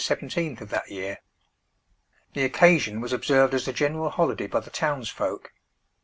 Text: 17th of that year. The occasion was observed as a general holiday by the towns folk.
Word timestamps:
17th 0.01 0.61
of 0.61 0.69
that 0.71 0.89
year. 0.89 1.19
The 2.33 2.43
occasion 2.43 3.01
was 3.01 3.13
observed 3.13 3.53
as 3.53 3.67
a 3.67 3.71
general 3.71 4.09
holiday 4.09 4.47
by 4.47 4.61
the 4.61 4.71
towns 4.71 5.09
folk. 5.09 5.53